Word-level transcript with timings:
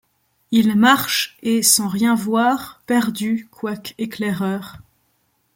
Il 0.49 0.75
marche, 0.75 1.37
et, 1.43 1.61
sans 1.61 1.87
rien 1.87 2.15
voir, 2.15 2.81
perdu, 2.87 3.47
quoique 3.51 3.93
éclaireur 3.99 4.77